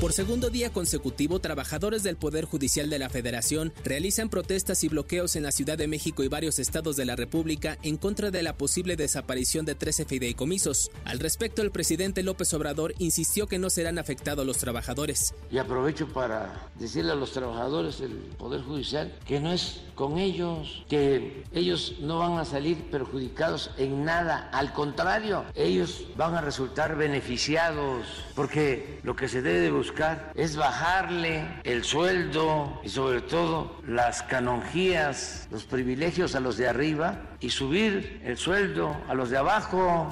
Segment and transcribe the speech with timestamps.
[0.00, 5.34] Por segundo día consecutivo, trabajadores del Poder Judicial de la Federación realizan protestas y bloqueos
[5.34, 8.56] en la Ciudad de México y varios estados de la República en contra de la
[8.56, 10.92] posible desaparición de 13 fideicomisos.
[11.04, 15.34] Al respecto, el presidente López Obrador insistió que no serán afectados los trabajadores.
[15.50, 20.84] Y aprovecho para decirle a los trabajadores del Poder Judicial que no es con ellos,
[20.88, 24.48] que ellos no van a salir perjudicados en nada.
[24.52, 30.56] Al contrario, ellos van a resultar beneficiados porque lo que se debe de buscar es
[30.56, 37.50] bajarle el sueldo y sobre todo las canonjías, los privilegios a los de arriba y
[37.50, 40.08] subir el sueldo a los de abajo.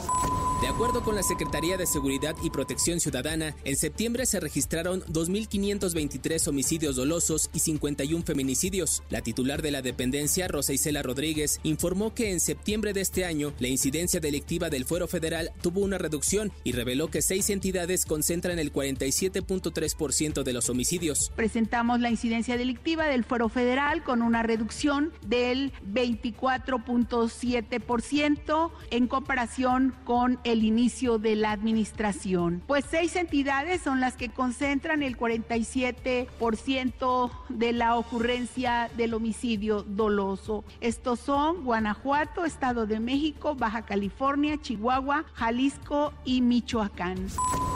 [0.63, 6.49] De acuerdo con la Secretaría de Seguridad y Protección Ciudadana, en septiembre se registraron 2.523
[6.49, 9.03] homicidios dolosos y 51 feminicidios.
[9.11, 13.53] La titular de la dependencia, Rosa Isela Rodríguez, informó que en septiembre de este año
[13.59, 18.59] la incidencia delictiva del fuero federal tuvo una reducción y reveló que seis entidades concentran
[18.59, 21.33] el 47.3% de los homicidios.
[21.37, 30.41] Presentamos la incidencia delictiva del fuero federal con una reducción del 24.7% en comparación con
[30.47, 32.63] el inicio de la administración.
[32.69, 40.63] Pues seis entidades son las que concentran el 47% de la ocurrencia del homicidio doloso.
[40.81, 47.27] Estos son Guanajuato, Estado de México, Baja California, Chihuahua, Jalisco y Michoacán.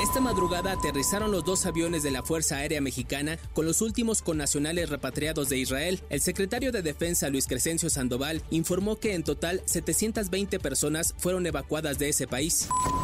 [0.00, 4.90] Esta madrugada aterrizaron los dos aviones de la Fuerza Aérea Mexicana con los últimos connacionales
[4.90, 6.00] repatriados de Israel.
[6.08, 11.98] El secretario de Defensa Luis Crescencio Sandoval informó que en total 720 personas fueron evacuadas
[11.98, 12.59] de ese país.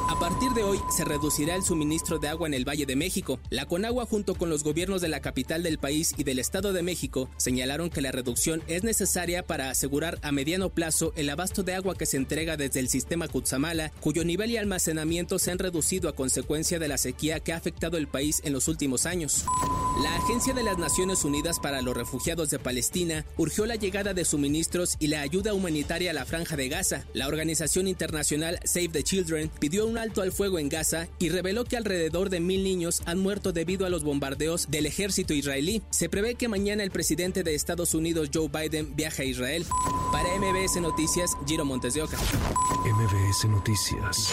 [0.08, 3.38] A partir de hoy se reducirá el suministro de agua en el Valle de México.
[3.50, 6.82] La Conagua junto con los gobiernos de la capital del país y del Estado de
[6.82, 11.74] México señalaron que la reducción es necesaria para asegurar a mediano plazo el abasto de
[11.74, 16.08] agua que se entrega desde el sistema Cutzamala, cuyo nivel y almacenamiento se han reducido
[16.08, 19.44] a consecuencia de la sequía que ha afectado el país en los últimos años.
[20.02, 24.26] La Agencia de las Naciones Unidas para los Refugiados de Palestina urgió la llegada de
[24.26, 27.06] suministros y la ayuda humanitaria a la franja de Gaza.
[27.14, 31.64] La organización internacional Save the Children pidió un alto al fuego en Gaza y reveló
[31.64, 35.82] que alrededor de mil niños han muerto debido a los bombardeos del ejército israelí.
[35.88, 39.64] Se prevé que mañana el presidente de Estados Unidos, Joe Biden, viaje a Israel.
[40.12, 42.18] Para MBS Noticias, Giro Montes de Oca.
[42.84, 44.30] MBS Noticias.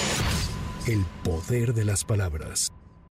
[0.87, 2.69] El poder de las palabras.